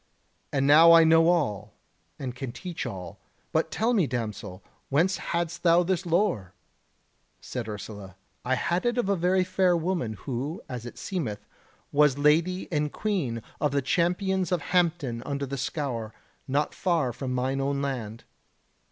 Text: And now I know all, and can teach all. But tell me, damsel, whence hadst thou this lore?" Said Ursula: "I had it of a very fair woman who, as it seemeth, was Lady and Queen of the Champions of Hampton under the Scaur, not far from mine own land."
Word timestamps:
And 0.51 0.65
now 0.65 0.93
I 0.93 1.03
know 1.03 1.27
all, 1.27 1.75
and 2.17 2.33
can 2.35 2.51
teach 2.51 2.87
all. 2.87 3.19
But 3.51 3.69
tell 3.69 3.93
me, 3.93 4.07
damsel, 4.07 4.63
whence 4.89 5.17
hadst 5.17 5.61
thou 5.61 5.83
this 5.83 6.07
lore?" 6.07 6.55
Said 7.39 7.67
Ursula: 7.69 8.15
"I 8.43 8.55
had 8.55 8.87
it 8.87 8.97
of 8.97 9.09
a 9.09 9.15
very 9.15 9.43
fair 9.43 9.77
woman 9.77 10.13
who, 10.13 10.59
as 10.67 10.87
it 10.87 10.97
seemeth, 10.97 11.45
was 11.91 12.17
Lady 12.17 12.67
and 12.71 12.91
Queen 12.91 13.43
of 13.59 13.69
the 13.73 13.81
Champions 13.83 14.51
of 14.51 14.61
Hampton 14.73 15.21
under 15.21 15.45
the 15.45 15.55
Scaur, 15.55 16.13
not 16.47 16.73
far 16.73 17.13
from 17.13 17.31
mine 17.35 17.61
own 17.61 17.79
land." 17.83 18.23